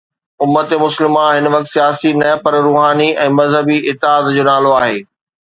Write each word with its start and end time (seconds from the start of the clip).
امت 0.43 0.69
مسلمه 0.83 1.23
هن 1.35 1.45
وقت 1.53 1.67
سياسي 1.75 2.11
نه 2.21 2.31
پر 2.43 2.53
روحاني 2.67 3.09
۽ 3.27 3.29
مذهبي 3.41 3.77
اتحاد 3.93 4.23
جو 4.39 4.43
نالو 4.51 4.75
آهي. 4.83 4.99